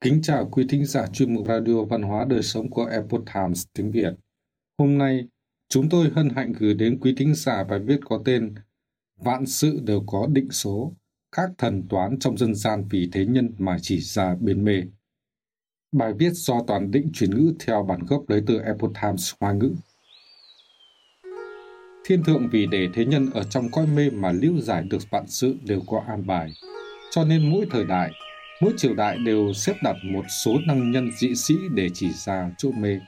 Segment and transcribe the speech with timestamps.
[0.00, 3.66] Kính chào quý thính giả chuyên mục Radio Văn hóa Đời Sống của Epoch Times
[3.72, 4.12] tiếng Việt.
[4.78, 5.26] Hôm nay,
[5.68, 8.54] chúng tôi hân hạnh gửi đến quý thính giả bài viết có tên
[9.16, 10.92] Vạn sự đều có định số,
[11.32, 14.82] các thần toán trong dân gian vì thế nhân mà chỉ ra bên mê.
[15.92, 19.52] Bài viết do toàn định chuyển ngữ theo bản gốc lấy từ Epoch Times Hoa
[19.52, 19.72] ngữ.
[22.04, 25.24] Thiên thượng vì để thế nhân ở trong cõi mê mà lưu giải được vạn
[25.26, 26.52] sự đều có an bài.
[27.10, 28.10] Cho nên mỗi thời đại,
[28.60, 32.50] mỗi triều đại đều xếp đặt một số năng nhân dị sĩ để chỉ ra
[32.58, 33.00] chỗ mê.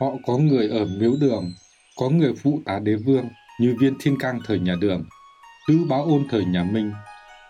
[0.00, 1.52] Họ có người ở miếu đường,
[1.96, 3.28] có người phụ tá đế vương
[3.60, 5.04] như viên thiên cang thời nhà đường,
[5.68, 6.92] tứ báo ôn thời nhà Minh,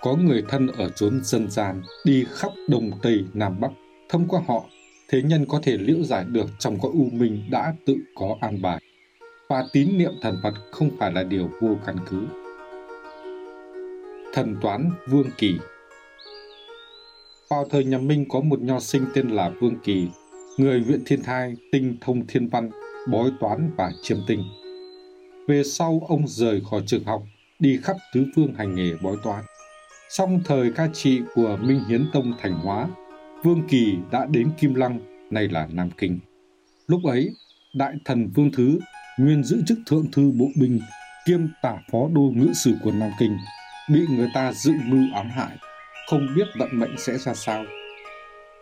[0.03, 3.71] có người thân ở chốn dân gian đi khắp đông tây nam bắc
[4.09, 4.65] thông qua họ
[5.09, 8.63] thế nhân có thể liễu giải được trong cõi u minh đã tự có an
[8.63, 8.83] bài
[9.49, 12.27] và tín niệm thần Phật không phải là điều vô căn cứ.
[14.35, 15.59] Thần toán Vương Kỳ
[17.51, 20.09] vào thời nhà Minh có một nho sinh tên là Vương Kỳ,
[20.59, 22.71] người huyện Thiên Thai, tinh thông thiên văn,
[23.11, 24.45] bói toán và chiêm tinh.
[25.49, 27.23] Về sau ông rời khỏi trường học,
[27.59, 29.45] đi khắp tứ phương hành nghề bói toán.
[30.11, 32.89] Song thời ca trị của Minh Hiến Tông Thành Hóa,
[33.45, 36.19] Vương Kỳ đã đến Kim Lăng, nay là Nam Kinh.
[36.87, 37.31] Lúc ấy,
[37.75, 38.79] Đại thần Vương Thứ
[39.19, 40.81] nguyên giữ chức thượng thư bộ binh
[41.27, 43.37] kiêm tả phó đô ngữ sử của Nam Kinh,
[43.93, 45.57] bị người ta dự mưu ám hại,
[46.11, 47.65] không biết vận mệnh sẽ ra sao.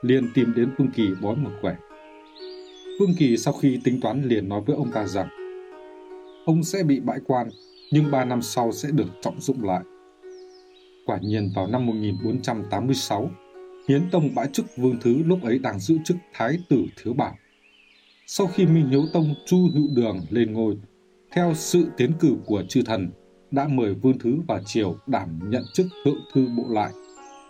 [0.03, 1.77] liền tìm đến Vương Kỳ bói một quẻ.
[3.01, 5.29] Vương Kỳ sau khi tính toán liền nói với ông ta rằng
[6.45, 7.49] ông sẽ bị bãi quan,
[7.93, 9.81] nhưng ba năm sau sẽ được trọng dụng lại.
[11.07, 13.31] Quả nhiên vào năm 1486,
[13.89, 17.37] Hiến Tông bãi chức Vương Thứ lúc ấy đang giữ chức Thái tử Thiếu Bảo.
[18.27, 20.77] Sau khi Minh Hiếu Tông Chu Hữu Đường lên ngôi,
[21.33, 23.11] theo sự tiến cử của chư thần,
[23.51, 26.93] đã mời Vương Thứ và Triều đảm nhận chức thượng thư bộ lại,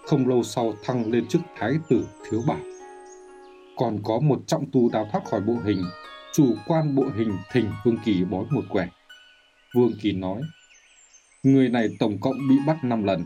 [0.07, 2.61] không lâu sau thăng lên chức Thái tử Thiếu Bảo.
[3.77, 5.83] Còn có một trọng tù đào thoát khỏi bộ hình,
[6.33, 8.89] chủ quan bộ hình thỉnh Vương Kỳ bói một quẻ.
[9.75, 10.43] Vương Kỳ nói,
[11.43, 13.25] người này tổng cộng bị bắt 5 lần,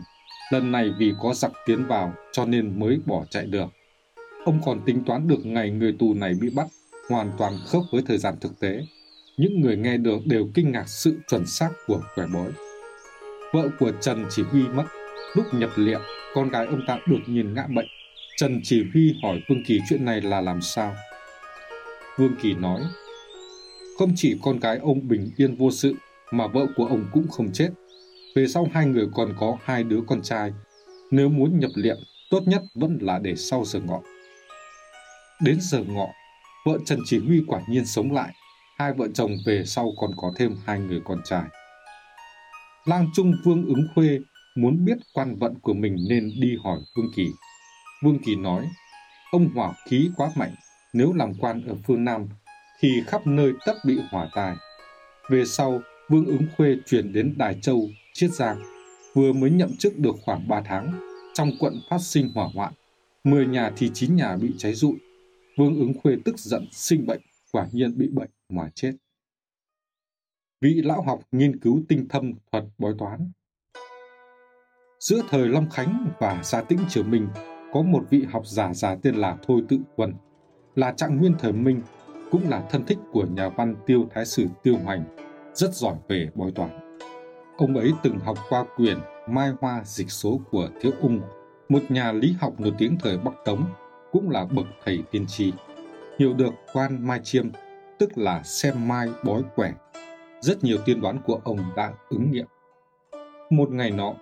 [0.51, 3.67] lần này vì có giặc tiến vào cho nên mới bỏ chạy được.
[4.45, 6.67] Ông còn tính toán được ngày người tù này bị bắt
[7.09, 8.81] hoàn toàn khớp với thời gian thực tế.
[9.37, 12.51] Những người nghe được đều kinh ngạc sự chuẩn xác của quẻ bói.
[13.53, 14.85] Vợ của Trần Chỉ Huy mất.
[15.35, 15.99] Lúc nhập liệu,
[16.33, 17.87] con gái ông ta đột nhiên ngã bệnh.
[18.37, 20.95] Trần Chỉ Huy hỏi Vương Kỳ chuyện này là làm sao?
[22.17, 22.81] Vương Kỳ nói,
[23.97, 25.95] không chỉ con gái ông bình yên vô sự,
[26.31, 27.69] mà vợ của ông cũng không chết.
[28.35, 30.51] Về sau hai người còn có hai đứa con trai.
[31.11, 31.97] Nếu muốn nhập liệm,
[32.29, 34.01] tốt nhất vẫn là để sau giờ ngọ.
[35.41, 36.07] Đến giờ ngọ,
[36.65, 38.33] vợ Trần Chỉ Huy quả nhiên sống lại.
[38.77, 41.43] Hai vợ chồng về sau còn có thêm hai người con trai.
[42.85, 44.19] Lang Trung Vương ứng khuê
[44.55, 47.27] muốn biết quan vận của mình nên đi hỏi Vương Kỳ.
[48.03, 48.67] Vương Kỳ nói,
[49.31, 50.55] ông hỏa khí quá mạnh,
[50.93, 52.27] nếu làm quan ở phương Nam
[52.79, 54.55] thì khắp nơi tất bị hỏa tài.
[55.29, 58.61] Về sau, Vương ứng khuê chuyển đến Đài Châu, Chiết Giang,
[59.13, 60.99] vừa mới nhậm chức được khoảng 3 tháng,
[61.33, 62.73] trong quận phát sinh hỏa hoạn,
[63.23, 64.95] 10 nhà thì 9 nhà bị cháy rụi,
[65.57, 68.93] Vương ứng khuê tức giận sinh bệnh, quả nhiên bị bệnh mà chết.
[70.61, 73.31] Vị lão học nghiên cứu tinh thâm thuật bói toán.
[75.01, 77.27] Giữa thời Long Khánh và Gia Tĩnh Triều Minh
[77.73, 80.13] có một vị học giả già tên là Thôi Tự Quân,
[80.75, 81.81] là trạng nguyên thời Minh,
[82.31, 85.03] cũng là thân thích của nhà văn Tiêu Thái Sử Tiêu Hoành,
[85.53, 86.99] rất giỏi về bói toán.
[87.57, 88.97] Ông ấy từng học qua quyển
[89.29, 91.21] Mai Hoa Dịch Số của Thiếu Ung,
[91.69, 93.65] một nhà lý học nổi tiếng thời Bắc Tống
[94.11, 95.53] cũng là bậc thầy tiên tri.
[96.19, 97.49] Hiểu được quan mai chiêm,
[97.99, 99.73] tức là xem mai bói quẻ.
[100.41, 102.45] Rất nhiều tiên đoán của ông đã ứng nghiệm.
[103.49, 104.13] Một ngày nọ,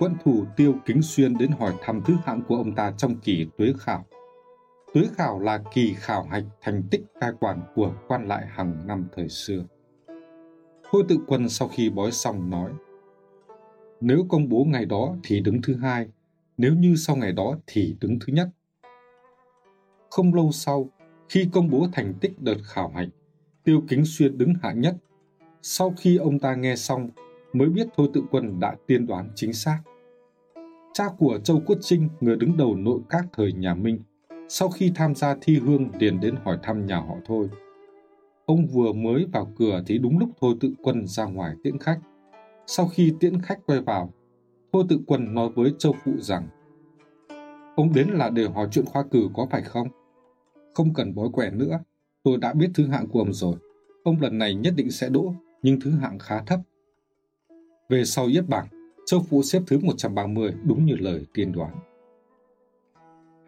[0.00, 3.46] Quận thủ tiêu kính xuyên đến hỏi thăm thứ hạng của ông ta trong kỳ
[3.58, 4.06] tuế khảo.
[4.94, 9.06] Tuế khảo là kỳ khảo hạch thành tích cai quản của quan lại hàng năm
[9.16, 9.64] thời xưa.
[10.90, 12.70] Thôi tự quân sau khi bói xong nói,
[14.00, 16.08] nếu công bố ngày đó thì đứng thứ hai,
[16.56, 18.48] nếu như sau ngày đó thì đứng thứ nhất.
[20.10, 20.90] Không lâu sau,
[21.28, 23.08] khi công bố thành tích đợt khảo hạch,
[23.64, 24.96] Tiêu Kính Xuyên đứng hạng nhất.
[25.62, 27.10] Sau khi ông ta nghe xong,
[27.52, 29.80] mới biết Thôi Tự Quân đã tiên đoán chính xác.
[30.92, 33.98] Cha của Châu Quốc Trinh, người đứng đầu nội các thời nhà Minh,
[34.48, 37.48] sau khi tham gia thi hương liền đến hỏi thăm nhà họ Thôi.
[38.46, 42.00] Ông vừa mới vào cửa thì đúng lúc Thôi Tự Quân ra ngoài tiễn khách.
[42.66, 44.12] Sau khi tiễn khách quay vào,
[44.72, 46.48] Thôi Tự Quân nói với Châu Phụ rằng
[47.76, 49.88] Ông đến là để hỏi chuyện khoa cử có phải không?
[50.74, 51.78] Không cần bói quẻ nữa,
[52.22, 53.56] tôi đã biết thứ hạng của ông rồi.
[54.04, 56.60] Ông lần này nhất định sẽ đỗ, nhưng thứ hạng khá thấp.
[57.90, 58.66] Về sau yết bảng,
[59.06, 61.70] Châu Phụ xếp thứ 130 đúng như lời tiên đoán.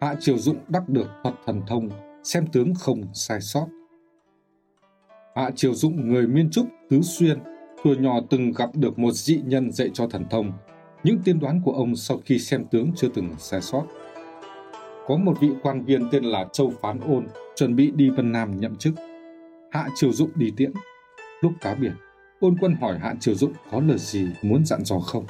[0.01, 1.89] Hạ Triều Dụng đắc được thuật thần thông,
[2.23, 3.67] xem tướng không sai sót.
[5.35, 7.39] Hạ Triều Dụng người Miên Trúc, Tứ Xuyên,
[7.83, 10.51] thuở nhỏ từng gặp được một dị nhân dạy cho thần thông.
[11.03, 13.85] Những tiên đoán của ông sau khi xem tướng chưa từng sai sót.
[15.07, 18.59] Có một vị quan viên tên là Châu Phán Ôn chuẩn bị đi Vân Nam
[18.59, 18.93] nhậm chức.
[19.71, 20.71] Hạ Triều Dụng đi tiễn.
[21.41, 21.93] Lúc cá biển,
[22.43, 25.25] ôn quân hỏi Hạ Triều Dụng có lời gì muốn dặn dò không.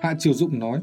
[0.00, 0.82] Hạ Triều Dụng nói,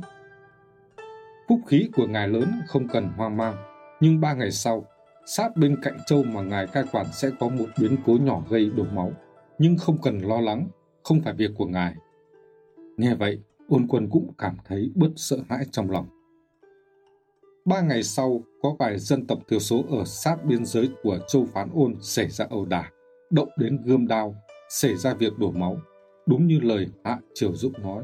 [1.48, 3.56] phúc khí của ngài lớn không cần hoang mang,
[4.00, 4.86] nhưng ba ngày sau,
[5.26, 8.72] sát bên cạnh châu mà ngài cai quản sẽ có một biến cố nhỏ gây
[8.76, 9.12] đổ máu,
[9.58, 10.68] nhưng không cần lo lắng,
[11.04, 11.96] không phải việc của ngài.
[12.98, 16.08] Nghe vậy, ôn quân cũng cảm thấy bớt sợ hãi trong lòng.
[17.66, 21.46] Ba ngày sau, có vài dân tộc thiểu số ở sát biên giới của châu
[21.54, 22.90] Phán Ôn xảy ra ẩu đả,
[23.30, 24.36] động đến gươm đao,
[24.72, 25.78] xảy ra việc đổ máu,
[26.26, 28.04] đúng như lời Hạ Triều Dụng nói.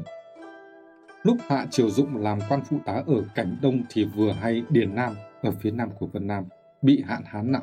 [1.22, 4.94] Lúc Hạ Triều Dụng làm quan phụ tá ở cảnh Đông thì vừa hay Điền
[4.94, 6.44] Nam ở phía nam của Vân Nam
[6.82, 7.62] bị hạn hán nặng.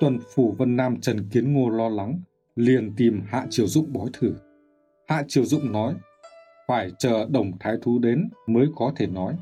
[0.00, 2.20] Tuần phủ Vân Nam Trần Kiến Ngô lo lắng,
[2.56, 4.34] liền tìm Hạ Triều Dụng bói thử.
[5.08, 5.94] Hạ Triều Dụng nói,
[6.68, 9.34] phải chờ đồng thái thú đến mới có thể nói.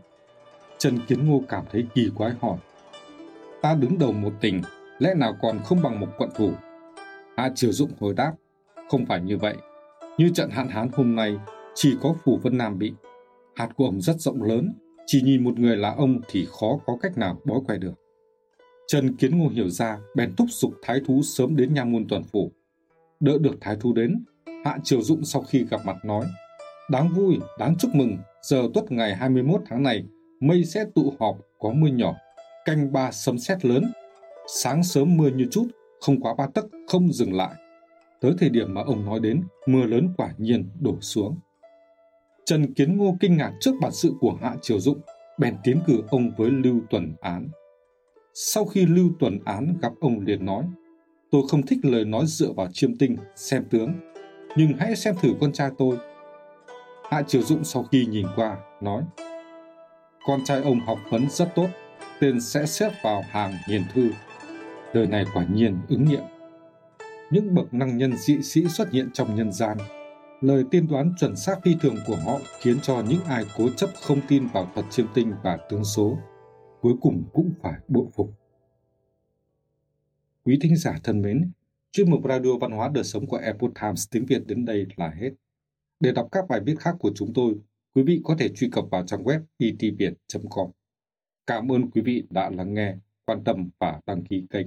[0.79, 2.59] Trần Kiến Ngô cảm thấy kỳ quái hỏi,
[3.63, 4.63] ta đứng đầu một tỉnh,
[4.99, 6.53] lẽ nào còn không bằng một quận thủ?
[7.37, 8.33] Hạ Triều Dụng hồi đáp,
[8.89, 9.55] không phải như vậy.
[10.19, 11.37] Như trận hạn hán hôm nay,
[11.75, 12.93] chỉ có phủ Vân Nam bị.
[13.55, 14.73] Hạt của ông rất rộng lớn,
[15.07, 17.95] chỉ nhìn một người là ông thì khó có cách nào bói quay được.
[18.87, 22.23] Trần Kiến Ngô hiểu ra, bèn thúc giục thái thú sớm đến nha môn tuần
[22.23, 22.53] phủ.
[23.21, 24.25] Đỡ được thái thú đến,
[24.65, 26.27] Hạ Triều Dụng sau khi gặp mặt nói,
[26.91, 30.05] Đáng vui, đáng chúc mừng, giờ tuất ngày 21 tháng này,
[30.41, 32.15] mây sẽ tụ họp, có mưa nhỏ,
[32.65, 33.85] canh ba sấm sét lớn.
[34.63, 35.67] Sáng sớm mưa như chút,
[36.01, 37.55] không quá ba tấc, không dừng lại.
[38.21, 41.39] Tới thời điểm mà ông nói đến, mưa lớn quả nhiên đổ xuống.
[42.45, 45.01] Trần Kiến Ngô kinh ngạc trước bản sự của Hạ Triều Dụng,
[45.39, 47.49] bèn tiến cử ông với Lưu Tuần Án.
[48.35, 50.65] Sau khi Lưu Tuần Án gặp ông liền nói,
[51.31, 53.93] tôi không thích lời nói dựa vào chiêm tinh, xem tướng,
[54.57, 55.97] nhưng hãy xem thử con trai tôi.
[57.11, 59.03] Hạ Triều Dụng sau khi nhìn qua, nói,
[60.27, 61.69] con trai ông học vấn rất tốt,
[62.21, 64.11] tên sẽ xếp vào hàng hiền thư.
[64.95, 66.23] Đời này quả nhiên ứng nghiệm.
[67.31, 69.79] Những bậc năng nhân dị sĩ xuất hiện trong nhân gian
[70.41, 73.91] Lời tiên đoán chuẩn xác phi thường của họ khiến cho những ai cố chấp
[74.03, 76.19] không tin vào thuật chiêm tinh và tướng số,
[76.81, 78.31] cuối cùng cũng phải bội phục.
[80.45, 81.51] Quý thính giả thân mến,
[81.93, 85.11] chuyên mục Radio Văn hóa Đời Sống của Epoch Times tiếng Việt đến đây là
[85.11, 85.31] hết.
[86.01, 87.55] Để đọc các bài viết khác của chúng tôi,
[87.95, 90.71] quý vị có thể truy cập vào trang web e itviet.com.
[91.47, 92.95] Cảm ơn quý vị đã lắng nghe,
[93.25, 94.67] quan tâm và đăng ký kênh.